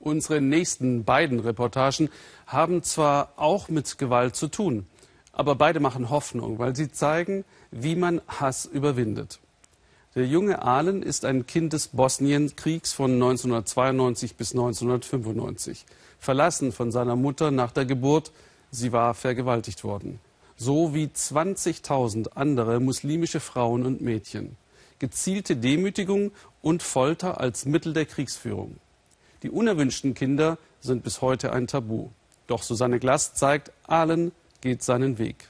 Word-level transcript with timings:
Unsere 0.00 0.40
nächsten 0.40 1.04
beiden 1.04 1.40
Reportagen 1.40 2.08
haben 2.46 2.82
zwar 2.82 3.32
auch 3.36 3.68
mit 3.68 3.98
Gewalt 3.98 4.36
zu 4.36 4.48
tun, 4.48 4.86
aber 5.32 5.56
beide 5.56 5.80
machen 5.80 6.10
Hoffnung, 6.10 6.58
weil 6.58 6.76
sie 6.76 6.90
zeigen, 6.90 7.44
wie 7.70 7.96
man 7.96 8.20
Hass 8.28 8.64
überwindet. 8.64 9.40
Der 10.14 10.26
junge 10.26 10.62
Ahlen 10.62 11.02
ist 11.02 11.24
ein 11.24 11.46
Kind 11.46 11.72
des 11.72 11.88
Bosnienkriegs 11.88 12.92
von 12.92 13.12
1992 13.12 14.36
bis 14.36 14.52
1995. 14.52 15.84
Verlassen 16.18 16.72
von 16.72 16.90
seiner 16.90 17.14
Mutter 17.14 17.50
nach 17.50 17.72
der 17.72 17.84
Geburt, 17.84 18.32
sie 18.70 18.92
war 18.92 19.14
vergewaltigt 19.14 19.84
worden. 19.84 20.18
So 20.56 20.94
wie 20.94 21.06
20.000 21.06 22.30
andere 22.34 22.80
muslimische 22.80 23.38
Frauen 23.38 23.86
und 23.86 24.00
Mädchen. 24.00 24.56
Gezielte 24.98 25.54
Demütigung 25.54 26.32
und 26.62 26.82
Folter 26.82 27.40
als 27.40 27.64
Mittel 27.64 27.92
der 27.92 28.06
Kriegsführung. 28.06 28.78
Die 29.42 29.50
unerwünschten 29.50 30.14
Kinder 30.14 30.58
sind 30.80 31.04
bis 31.04 31.22
heute 31.22 31.52
ein 31.52 31.66
Tabu. 31.66 32.08
Doch 32.48 32.62
Susanne 32.62 32.98
Glass 32.98 33.34
zeigt, 33.34 33.72
Ahlen 33.86 34.32
geht 34.60 34.82
seinen 34.82 35.18
Weg. 35.18 35.48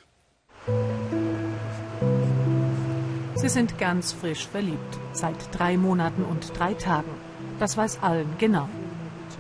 Sie 3.35 3.49
sind 3.49 3.79
ganz 3.79 4.13
frisch 4.13 4.47
verliebt, 4.47 4.99
seit 5.13 5.37
drei 5.53 5.77
Monaten 5.77 6.23
und 6.23 6.59
drei 6.59 6.75
Tagen. 6.75 7.11
Das 7.59 7.77
weiß 7.77 8.03
allen 8.03 8.29
genau. 8.39 8.69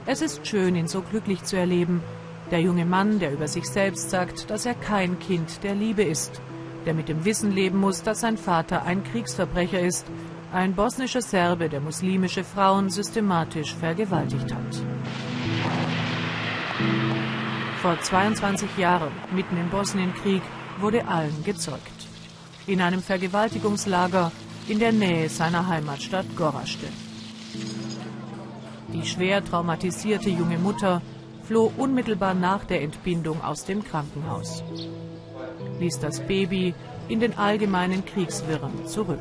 Es 0.06 0.23
ist 0.23 0.46
schön, 0.46 0.76
ihn 0.76 0.88
so 0.88 1.02
glücklich 1.02 1.45
zu 1.45 1.56
erleben. 1.56 2.02
Der 2.51 2.60
junge 2.60 2.87
Mann, 2.87 3.18
der 3.18 3.32
über 3.32 3.48
sich 3.48 3.66
selbst 3.66 4.09
sagt, 4.09 4.48
dass 4.51 4.65
er 4.65 4.74
kein 4.74 5.18
Kind 5.18 5.62
der 5.62 5.74
Liebe 5.74 6.02
ist, 6.02 6.40
der 6.87 6.95
mit 6.95 7.09
dem 7.09 7.26
Wissen 7.26 7.52
leben 7.52 7.78
muss, 7.78 8.02
dass 8.02 8.20
sein 8.20 8.38
Vater 8.38 8.84
ein 8.84 9.04
Kriegsverbrecher 9.04 9.80
ist, 9.80 10.06
ein 10.52 10.75
bosnischer 10.75 11.20
Serbe, 11.20 11.69
der 11.69 11.80
muslimische 11.80 12.43
Frauen 12.43 12.88
systematisch 12.91 13.75
vergewaltigt 13.75 14.52
hat. 14.52 14.83
Vor 17.83 18.01
22 18.01 18.77
Jahren, 18.79 19.13
mitten 19.30 19.57
im 19.57 19.68
Bosnienkrieg, 19.68 20.43
wurde 20.80 21.07
Allen 21.07 21.45
gezeugt. 21.45 22.09
In 22.66 22.80
einem 22.80 23.02
Vergewaltigungslager 23.02 24.32
in 24.68 24.79
der 24.79 24.93
Nähe 24.93 25.29
seiner 25.29 25.66
Heimatstadt 25.66 26.27
Goraste. 26.37 26.88
Die 28.93 29.07
schwer 29.07 29.45
traumatisierte 29.45 30.30
junge 30.30 30.59
Mutter 30.59 31.02
floh 31.45 31.73
unmittelbar 31.77 32.35
nach 32.35 32.65
der 32.65 32.83
Entbindung 32.83 33.43
aus 33.43 33.65
dem 33.65 33.85
Krankenhaus. 33.85 34.62
Ließ 35.79 36.01
das 36.01 36.21
Baby 36.21 36.74
in 37.09 37.21
den 37.21 37.37
allgemeinen 37.38 38.05
Kriegswirren 38.05 38.87
zurück. 38.87 39.21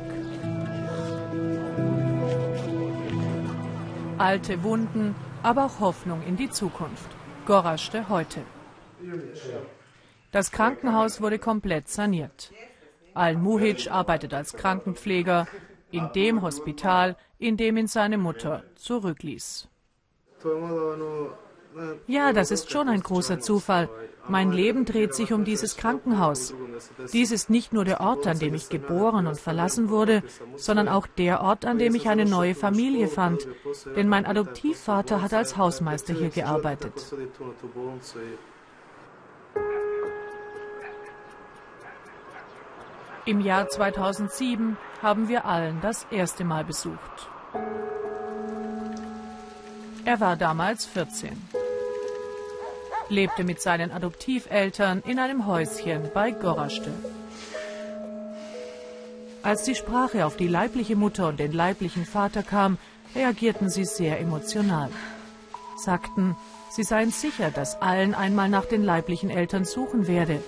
Alte 4.18 4.64
Wunden, 4.64 5.14
aber 5.44 5.64
auch 5.66 5.80
Hoffnung 5.80 6.22
in 6.26 6.36
die 6.36 6.50
Zukunft. 6.50 7.08
Goraste 7.46 8.08
heute. 8.08 8.40
Das 10.32 10.50
Krankenhaus 10.50 11.20
wurde 11.20 11.38
komplett 11.38 11.88
saniert. 11.88 12.52
Al-Muhic 13.14 13.90
arbeitet 13.90 14.34
als 14.34 14.54
Krankenpfleger 14.54 15.46
in 15.90 16.10
dem 16.14 16.42
Hospital, 16.42 17.16
in 17.38 17.56
dem 17.56 17.76
ihn 17.76 17.86
seine 17.86 18.18
Mutter 18.18 18.64
zurückließ. 18.74 19.68
Ja, 22.06 22.32
das 22.32 22.50
ist 22.50 22.70
schon 22.70 22.88
ein 22.88 23.00
großer 23.00 23.38
Zufall. 23.40 23.88
Mein 24.28 24.50
Leben 24.52 24.84
dreht 24.84 25.14
sich 25.14 25.32
um 25.32 25.44
dieses 25.44 25.76
Krankenhaus. 25.76 26.54
Dies 27.12 27.30
ist 27.30 27.50
nicht 27.50 27.72
nur 27.72 27.84
der 27.84 28.00
Ort, 28.00 28.26
an 28.26 28.38
dem 28.38 28.54
ich 28.54 28.68
geboren 28.68 29.26
und 29.26 29.38
verlassen 29.38 29.88
wurde, 29.88 30.22
sondern 30.56 30.88
auch 30.88 31.06
der 31.06 31.40
Ort, 31.40 31.64
an 31.64 31.78
dem 31.78 31.94
ich 31.94 32.08
eine 32.08 32.24
neue 32.24 32.54
Familie 32.54 33.08
fand. 33.08 33.46
Denn 33.96 34.08
mein 34.08 34.26
Adoptivvater 34.26 35.22
hat 35.22 35.32
als 35.34 35.56
Hausmeister 35.56 36.14
hier 36.14 36.30
gearbeitet. 36.30 36.94
Im 43.24 43.40
Jahr 43.40 43.68
2007 43.68 44.76
haben 45.02 45.28
wir 45.28 45.44
allen 45.44 45.80
das 45.82 46.06
erste 46.10 46.44
Mal 46.44 46.64
besucht. 46.64 47.28
Er 50.04 50.20
war 50.20 50.36
damals 50.36 50.86
14 50.86 51.36
lebte 53.08 53.44
mit 53.44 53.60
seinen 53.60 53.90
Adoptiveltern 53.90 55.02
in 55.06 55.18
einem 55.18 55.46
Häuschen 55.46 56.10
bei 56.12 56.30
Goraste. 56.30 56.92
Als 59.42 59.62
die 59.62 59.74
Sprache 59.74 60.26
auf 60.26 60.36
die 60.36 60.48
leibliche 60.48 60.96
Mutter 60.96 61.28
und 61.28 61.40
den 61.40 61.52
leiblichen 61.52 62.04
Vater 62.04 62.42
kam, 62.42 62.76
reagierten 63.14 63.70
sie 63.70 63.84
sehr 63.84 64.20
emotional. 64.20 64.90
Sagten, 65.76 66.36
sie 66.70 66.82
seien 66.82 67.10
sicher, 67.10 67.50
dass 67.50 67.80
allen 67.80 68.14
einmal 68.14 68.48
nach 68.48 68.66
den 68.66 68.82
leiblichen 68.82 69.30
Eltern 69.30 69.64
suchen 69.64 70.06
werde. 70.06 70.42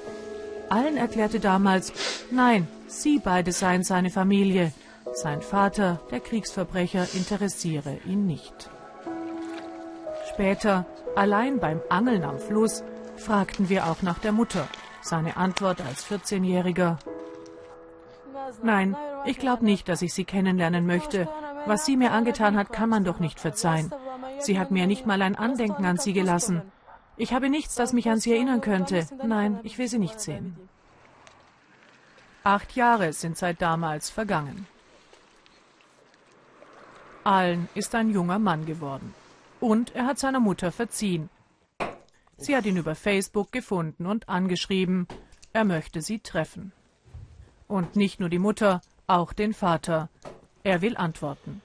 Allen 0.69 0.97
erklärte 0.97 1.41
damals, 1.41 1.93
nein, 2.31 2.69
sie 2.87 3.19
beide 3.19 3.53
seien 3.53 3.85
seine 3.85 4.11
Familie. 4.11 4.73
Sein 5.15 5.41
Vater, 5.41 6.01
der 6.11 6.21
Kriegsverbrecher, 6.21 7.09
interessiere 7.15 7.99
ihn 8.07 8.27
nicht. 8.27 8.71
Später, 10.41 10.87
allein 11.17 11.61
beim 11.61 11.83
Angeln 11.91 12.25
am 12.25 12.39
Fluss, 12.39 12.83
fragten 13.19 13.69
wir 13.69 13.87
auch 13.87 14.01
nach 14.01 14.19
der 14.19 14.33
Mutter. 14.33 14.67
Seine 15.03 15.37
Antwort 15.37 15.83
als 15.83 16.11
14-Jähriger. 16.11 16.97
Nein, 18.63 18.97
ich 19.27 19.39
glaube 19.39 19.67
nicht, 19.67 19.87
dass 19.91 20.01
ich 20.01 20.15
sie 20.15 20.25
kennenlernen 20.25 20.87
möchte. 20.87 21.29
Was 21.67 21.85
sie 21.85 21.95
mir 21.95 22.13
angetan 22.13 22.57
hat, 22.57 22.73
kann 22.73 22.89
man 22.89 23.05
doch 23.05 23.19
nicht 23.19 23.39
verzeihen. 23.39 23.93
Sie 24.39 24.59
hat 24.59 24.71
mir 24.71 24.87
nicht 24.87 25.05
mal 25.05 25.21
ein 25.21 25.37
Andenken 25.37 25.85
an 25.85 25.99
sie 25.99 26.15
gelassen. 26.15 26.63
Ich 27.19 27.35
habe 27.35 27.51
nichts, 27.51 27.75
das 27.75 27.93
mich 27.93 28.09
an 28.09 28.19
sie 28.19 28.33
erinnern 28.33 28.63
könnte. 28.63 29.07
Nein, 29.23 29.61
ich 29.63 29.77
will 29.77 29.89
sie 29.89 29.99
nicht 29.99 30.21
sehen. 30.21 30.57
Acht 32.45 32.75
Jahre 32.77 33.13
sind 33.13 33.37
seit 33.37 33.61
damals 33.61 34.09
vergangen. 34.09 34.67
Allen 37.25 37.69
ist 37.75 37.95
ein 37.95 38.09
junger 38.09 38.39
Mann 38.39 38.65
geworden. 38.65 39.15
Und 39.61 39.95
er 39.95 40.07
hat 40.07 40.19
seiner 40.19 40.41
Mutter 40.41 40.73
verziehen. 40.73 41.29
Sie 42.37 42.57
hat 42.57 42.65
ihn 42.65 42.79
über 42.79 42.95
Facebook 42.95 43.53
gefunden 43.53 44.07
und 44.07 44.29
angeschrieben, 44.29 45.07
er 45.53 45.65
möchte 45.65 46.01
sie 46.01 46.21
treffen. 46.21 46.73
Und 47.69 47.97
nicht 47.97 48.19
nur 48.21 48.31
die 48.31 48.39
Mutter, 48.39 48.81
auch 49.07 49.33
den 49.33 49.53
Vater. 49.53 50.09
Er 50.63 50.81
will 50.81 50.97
antworten. 50.97 51.61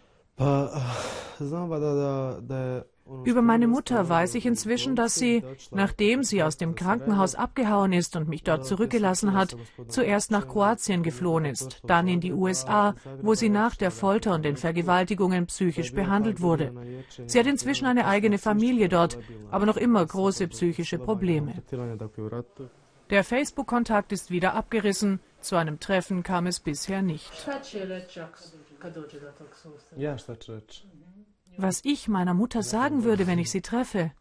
Über 3.23 3.43
meine 3.43 3.67
Mutter 3.67 4.09
weiß 4.09 4.33
ich 4.33 4.47
inzwischen, 4.47 4.95
dass 4.95 5.13
sie, 5.13 5.43
nachdem 5.71 6.23
sie 6.23 6.41
aus 6.41 6.57
dem 6.57 6.73
Krankenhaus 6.73 7.35
abgehauen 7.35 7.93
ist 7.93 8.15
und 8.15 8.27
mich 8.27 8.41
dort 8.41 8.65
zurückgelassen 8.65 9.33
hat, 9.33 9.55
zuerst 9.87 10.31
nach 10.31 10.47
Kroatien 10.47 11.03
geflohen 11.03 11.45
ist, 11.45 11.81
dann 11.85 12.07
in 12.07 12.19
die 12.19 12.33
USA, 12.33 12.95
wo 13.21 13.35
sie 13.35 13.49
nach 13.49 13.75
der 13.75 13.91
Folter 13.91 14.33
und 14.33 14.43
den 14.43 14.57
Vergewaltigungen 14.57 15.45
psychisch 15.45 15.93
behandelt 15.93 16.41
wurde. 16.41 16.73
Sie 17.27 17.39
hat 17.39 17.45
inzwischen 17.45 17.85
eine 17.85 18.07
eigene 18.07 18.39
Familie 18.39 18.89
dort, 18.89 19.19
aber 19.51 19.67
noch 19.67 19.77
immer 19.77 20.03
große 20.03 20.47
psychische 20.47 20.97
Probleme. 20.97 21.53
Der 23.11 23.23
Facebook-Kontakt 23.23 24.13
ist 24.13 24.31
wieder 24.31 24.55
abgerissen. 24.55 25.19
Zu 25.41 25.57
einem 25.57 25.79
Treffen 25.79 26.23
kam 26.23 26.47
es 26.47 26.59
bisher 26.59 27.03
nicht. 27.03 27.31
Was 31.57 31.81
ich 31.83 32.07
meiner 32.07 32.33
Mutter 32.33 32.63
sagen 32.63 33.03
würde, 33.03 33.27
wenn 33.27 33.39
ich 33.39 33.49
sie 33.49 33.61
treffe? 33.61 34.11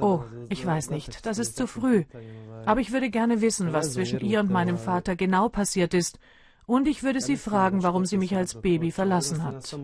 Oh, 0.00 0.20
ich 0.48 0.64
weiß 0.64 0.90
nicht, 0.90 1.26
das 1.26 1.38
ist 1.38 1.56
zu 1.56 1.66
früh. 1.66 2.04
Aber 2.66 2.80
ich 2.80 2.92
würde 2.92 3.10
gerne 3.10 3.40
wissen, 3.40 3.72
was 3.72 3.94
zwischen 3.94 4.20
ihr 4.20 4.40
und 4.40 4.50
meinem 4.50 4.78
Vater 4.78 5.16
genau 5.16 5.48
passiert 5.48 5.94
ist. 5.94 6.18
Und 6.66 6.86
ich 6.86 7.02
würde 7.02 7.20
sie 7.20 7.36
fragen, 7.36 7.82
warum 7.82 8.04
sie 8.04 8.18
mich 8.18 8.36
als 8.36 8.54
Baby 8.54 8.90
verlassen 8.90 9.42
hat. 9.42 9.74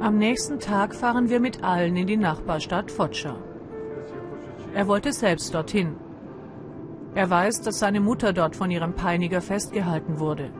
Am 0.00 0.18
nächsten 0.18 0.60
Tag 0.60 0.94
fahren 0.94 1.28
wir 1.28 1.40
mit 1.40 1.64
allen 1.64 1.96
in 1.96 2.06
die 2.06 2.16
Nachbarstadt 2.16 2.90
Foča. 2.90 3.36
Er 4.74 4.86
wollte 4.86 5.12
selbst 5.12 5.54
dorthin. 5.54 5.96
Er 7.14 7.30
weiß, 7.30 7.62
dass 7.62 7.78
seine 7.78 8.00
Mutter 8.00 8.32
dort 8.32 8.54
von 8.54 8.70
ihrem 8.70 8.94
Peiniger 8.94 9.40
festgehalten 9.40 10.20
wurde. 10.20 10.52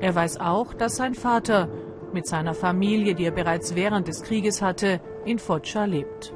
Er 0.00 0.14
weiß 0.14 0.40
auch, 0.40 0.74
dass 0.74 0.96
sein 0.96 1.14
Vater 1.14 1.68
mit 2.12 2.26
seiner 2.26 2.54
Familie, 2.54 3.14
die 3.14 3.24
er 3.24 3.30
bereits 3.32 3.74
während 3.74 4.08
des 4.08 4.22
Krieges 4.22 4.62
hatte, 4.62 5.00
in 5.24 5.38
Foggia 5.38 5.84
lebt. 5.84 6.32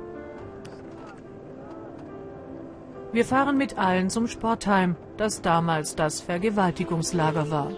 Wir 3.13 3.25
fahren 3.25 3.57
mit 3.57 3.79
allen 3.79 4.11
zum 4.11 4.27
Sportheim, 4.27 4.97
das 5.17 5.41
damals 5.41 5.97
das 5.97 6.21
Vergewaltigungslager 6.21 7.51
war. 7.51 7.71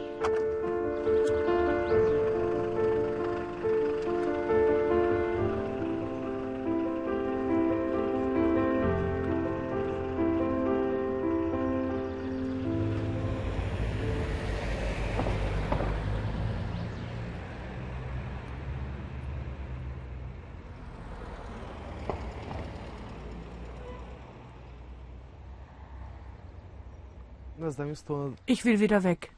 Ich 28.47 28.65
will 28.65 28.81
wieder 28.81 29.03
weg. 29.05 29.33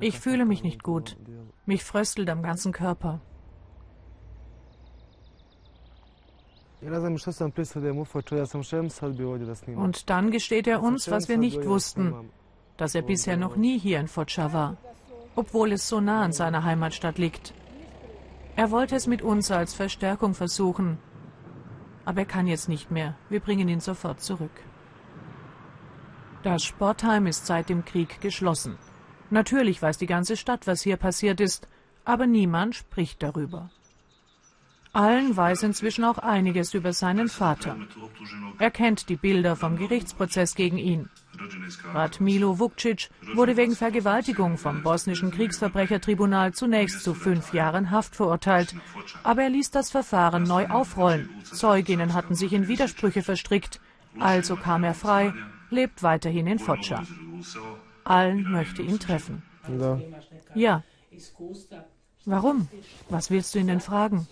Ich 0.00 0.20
fühle 0.20 0.44
mich 0.44 0.62
nicht 0.62 0.82
gut. 0.82 1.16
Mich 1.66 1.84
fröstelt 1.84 2.28
am 2.28 2.42
ganzen 2.42 2.72
Körper. 2.72 3.20
Und 9.76 10.10
dann 10.10 10.30
gesteht 10.30 10.66
er 10.66 10.82
uns, 10.82 11.10
was 11.10 11.28
wir 11.28 11.38
nicht 11.38 11.64
wussten, 11.64 12.30
dass 12.76 12.94
er 12.94 13.02
bisher 13.02 13.36
noch 13.38 13.56
nie 13.56 13.78
hier 13.78 14.00
in 14.00 14.08
Foča 14.08 14.52
war, 14.52 14.76
obwohl 15.34 15.72
es 15.72 15.88
so 15.88 16.00
nah 16.00 16.22
an 16.22 16.32
seiner 16.32 16.64
Heimatstadt 16.64 17.16
liegt. 17.16 17.54
Er 18.56 18.70
wollte 18.70 18.96
es 18.96 19.06
mit 19.06 19.22
uns 19.22 19.50
als 19.50 19.72
Verstärkung 19.72 20.34
versuchen, 20.34 20.98
aber 22.04 22.20
er 22.20 22.26
kann 22.26 22.46
jetzt 22.46 22.68
nicht 22.68 22.90
mehr. 22.90 23.14
Wir 23.30 23.40
bringen 23.40 23.68
ihn 23.68 23.80
sofort 23.80 24.20
zurück. 24.20 24.52
Das 26.44 26.62
Sportheim 26.62 27.26
ist 27.26 27.46
seit 27.46 27.70
dem 27.70 27.86
Krieg 27.86 28.20
geschlossen. 28.20 28.76
Natürlich 29.30 29.80
weiß 29.80 29.96
die 29.96 30.06
ganze 30.06 30.36
Stadt, 30.36 30.66
was 30.66 30.82
hier 30.82 30.98
passiert 30.98 31.40
ist, 31.40 31.66
aber 32.04 32.26
niemand 32.26 32.74
spricht 32.74 33.22
darüber. 33.22 33.70
Allen 34.92 35.34
weiß 35.34 35.62
inzwischen 35.62 36.04
auch 36.04 36.18
einiges 36.18 36.74
über 36.74 36.92
seinen 36.92 37.28
Vater. 37.28 37.78
Er 38.58 38.70
kennt 38.70 39.08
die 39.08 39.16
Bilder 39.16 39.56
vom 39.56 39.78
Gerichtsprozess 39.78 40.54
gegen 40.54 40.76
ihn. 40.76 41.08
Radmilo 41.94 42.58
Vukcic 42.58 43.08
wurde 43.34 43.56
wegen 43.56 43.74
Vergewaltigung 43.74 44.58
vom 44.58 44.82
bosnischen 44.82 45.30
Kriegsverbrechertribunal 45.30 46.52
zunächst 46.52 47.02
zu 47.02 47.14
fünf 47.14 47.54
Jahren 47.54 47.90
Haft 47.90 48.14
verurteilt. 48.16 48.76
Aber 49.22 49.44
er 49.44 49.50
ließ 49.50 49.70
das 49.70 49.90
Verfahren 49.90 50.42
neu 50.42 50.66
aufrollen. 50.68 51.30
Zeuginnen 51.42 52.12
hatten 52.12 52.34
sich 52.34 52.52
in 52.52 52.68
Widersprüche 52.68 53.22
verstrickt. 53.22 53.80
Also 54.20 54.56
kam 54.56 54.84
er 54.84 54.94
frei 54.94 55.32
lebt 55.74 56.02
weiterhin 56.02 56.46
in 56.46 56.58
Foggia. 56.58 57.02
Allen 58.04 58.50
möchte 58.50 58.82
ihn 58.82 58.98
treffen. 58.98 59.42
Ja. 60.54 60.82
Warum? 62.24 62.68
Was 63.10 63.30
willst 63.30 63.54
du 63.54 63.58
ihn 63.58 63.66
denn 63.66 63.80
fragen? 63.80 64.26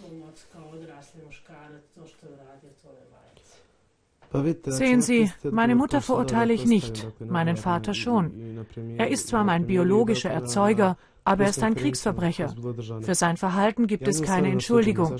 Sehen 4.64 5.02
Sie, 5.02 5.30
meine 5.50 5.74
Mutter 5.74 6.00
verurteile 6.00 6.54
ich 6.54 6.64
nicht, 6.64 7.06
meinen 7.20 7.58
Vater 7.58 7.92
schon. 7.92 8.64
Er 8.96 9.08
ist 9.08 9.28
zwar 9.28 9.44
mein 9.44 9.66
biologischer 9.66 10.30
Erzeuger, 10.30 10.96
aber 11.24 11.44
er 11.44 11.50
ist 11.50 11.62
ein 11.62 11.74
Kriegsverbrecher. 11.74 12.54
Für 13.00 13.14
sein 13.14 13.36
Verhalten 13.36 13.86
gibt 13.86 14.08
es 14.08 14.22
keine 14.22 14.50
Entschuldigung. 14.50 15.16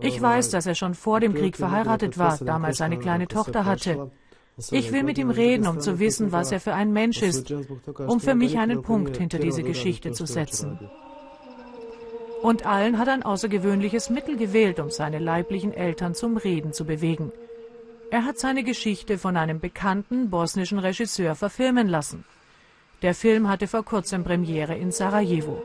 Ich 0.00 0.22
weiß, 0.22 0.50
dass 0.50 0.66
er 0.66 0.74
schon 0.74 0.94
vor 0.94 1.20
dem 1.20 1.34
Krieg 1.34 1.56
verheiratet 1.56 2.16
war, 2.16 2.38
damals 2.38 2.80
eine 2.80 2.98
kleine 2.98 3.26
Tochter 3.26 3.64
hatte. 3.64 4.10
Ich 4.70 4.92
will 4.92 5.04
mit 5.04 5.18
ihm 5.18 5.30
reden, 5.30 5.68
um 5.68 5.80
zu 5.80 6.00
wissen, 6.00 6.32
was 6.32 6.50
er 6.50 6.60
für 6.60 6.74
ein 6.74 6.92
Mensch 6.92 7.22
ist, 7.22 7.52
um 7.96 8.18
für 8.18 8.34
mich 8.34 8.58
einen 8.58 8.82
Punkt 8.82 9.16
hinter 9.16 9.38
diese 9.38 9.62
Geschichte 9.62 10.12
zu 10.12 10.26
setzen. 10.26 10.78
Und 12.42 12.66
Allen 12.66 12.98
hat 12.98 13.08
ein 13.08 13.22
außergewöhnliches 13.22 14.10
Mittel 14.10 14.36
gewählt, 14.36 14.80
um 14.80 14.90
seine 14.90 15.18
leiblichen 15.18 15.72
Eltern 15.72 16.14
zum 16.14 16.36
Reden 16.36 16.72
zu 16.72 16.84
bewegen. 16.84 17.32
Er 18.10 18.24
hat 18.24 18.38
seine 18.38 18.64
Geschichte 18.64 19.18
von 19.18 19.36
einem 19.36 19.60
bekannten 19.60 20.30
bosnischen 20.30 20.78
Regisseur 20.78 21.34
verfilmen 21.34 21.88
lassen. 21.88 22.24
Der 23.02 23.14
Film 23.14 23.48
hatte 23.48 23.68
vor 23.68 23.84
kurzem 23.84 24.24
Premiere 24.24 24.76
in 24.76 24.90
Sarajevo. 24.90 25.62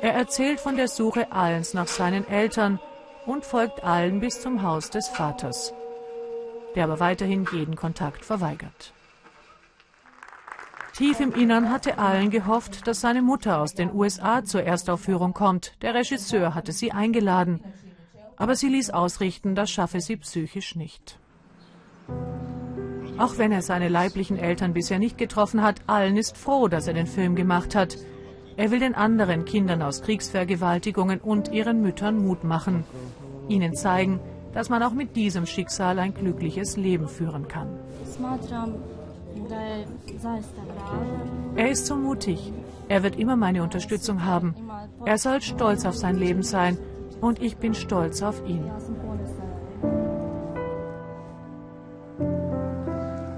Er 0.00 0.14
erzählt 0.14 0.60
von 0.60 0.76
der 0.76 0.88
Suche 0.88 1.32
Allens 1.32 1.74
nach 1.74 1.88
seinen 1.88 2.26
Eltern 2.26 2.78
und 3.26 3.44
folgt 3.44 3.84
Allen 3.84 4.20
bis 4.20 4.40
zum 4.40 4.62
Haus 4.62 4.90
des 4.90 5.08
Vaters 5.08 5.74
der 6.74 6.84
aber 6.84 7.00
weiterhin 7.00 7.46
jeden 7.52 7.76
Kontakt 7.76 8.24
verweigert. 8.24 8.92
Tief 10.94 11.20
im 11.20 11.32
Innern 11.32 11.70
hatte 11.70 11.98
Allen 11.98 12.28
gehofft, 12.28 12.86
dass 12.86 13.00
seine 13.00 13.22
Mutter 13.22 13.60
aus 13.60 13.74
den 13.74 13.94
USA 13.94 14.44
zur 14.44 14.62
Erstaufführung 14.62 15.32
kommt. 15.32 15.72
Der 15.80 15.94
Regisseur 15.94 16.54
hatte 16.54 16.72
sie 16.72 16.92
eingeladen. 16.92 17.60
Aber 18.36 18.56
sie 18.56 18.68
ließ 18.68 18.90
ausrichten, 18.90 19.54
das 19.54 19.70
schaffe 19.70 20.00
sie 20.00 20.16
psychisch 20.16 20.76
nicht. 20.76 21.18
Auch 23.16 23.38
wenn 23.38 23.52
er 23.52 23.62
seine 23.62 23.88
leiblichen 23.88 24.36
Eltern 24.36 24.74
bisher 24.74 24.98
nicht 24.98 25.16
getroffen 25.16 25.62
hat, 25.62 25.80
Allen 25.86 26.16
ist 26.16 26.36
froh, 26.36 26.68
dass 26.68 26.86
er 26.86 26.94
den 26.94 27.06
Film 27.06 27.36
gemacht 27.36 27.74
hat. 27.74 27.96
Er 28.56 28.70
will 28.70 28.80
den 28.80 28.94
anderen 28.94 29.46
Kindern 29.46 29.80
aus 29.80 30.02
Kriegsvergewaltigungen 30.02 31.20
und 31.20 31.52
ihren 31.52 31.80
Müttern 31.80 32.18
Mut 32.18 32.44
machen. 32.44 32.84
Ihnen 33.48 33.74
zeigen, 33.74 34.20
dass 34.52 34.68
man 34.68 34.82
auch 34.82 34.92
mit 34.92 35.16
diesem 35.16 35.46
Schicksal 35.46 35.98
ein 35.98 36.14
glückliches 36.14 36.76
Leben 36.76 37.08
führen 37.08 37.48
kann. 37.48 37.68
Er 41.56 41.70
ist 41.70 41.86
so 41.86 41.96
mutig. 41.96 42.52
Er 42.88 43.02
wird 43.02 43.18
immer 43.18 43.36
meine 43.36 43.62
Unterstützung 43.62 44.24
haben. 44.24 44.54
Er 45.04 45.18
soll 45.18 45.40
stolz 45.40 45.84
auf 45.84 45.96
sein 45.96 46.16
Leben 46.16 46.42
sein 46.42 46.78
und 47.20 47.40
ich 47.40 47.56
bin 47.56 47.74
stolz 47.74 48.22
auf 48.22 48.42
ihn. 48.46 48.70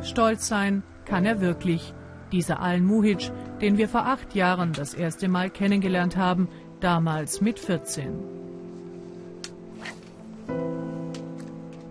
Stolz 0.02 0.49
sein 0.49 0.82
kann 1.05 1.25
er 1.25 1.40
wirklich. 1.40 1.94
Dieser 2.32 2.60
Al-Muhic, 2.60 3.31
den 3.60 3.78
wir 3.78 3.88
vor 3.88 4.06
acht 4.06 4.34
Jahren 4.34 4.72
das 4.72 4.94
erste 4.94 5.28
Mal 5.28 5.50
kennengelernt 5.50 6.17
haben, 6.17 6.49
damals 6.81 7.40
mit 7.40 7.58
14. 7.58 8.44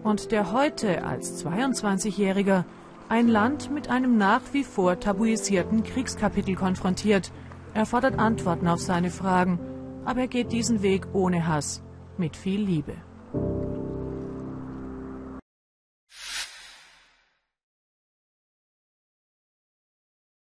und 0.04 0.32
der 0.32 0.52
heute 0.52 1.04
als 1.04 1.44
22-Jähriger 1.46 2.66
ein 3.10 3.28
Land 3.28 3.72
mit 3.72 3.90
einem 3.90 4.18
nach 4.18 4.42
wie 4.52 4.64
vor 4.64 5.00
tabuisierten 5.00 5.84
Kriegskapitel 5.84 6.56
konfrontiert. 6.56 7.32
Er 7.74 7.86
fordert 7.86 8.20
Antworten 8.20 8.68
auf 8.68 8.80
seine 8.80 9.10
Fragen, 9.10 9.60
aber 10.06 10.22
er 10.22 10.28
geht 10.28 10.52
diesen 10.52 10.82
Weg 10.82 11.08
ohne 11.14 11.48
Hass, 11.48 11.82
mit 12.18 12.36
viel 12.36 12.62
Liebe. 12.62 12.94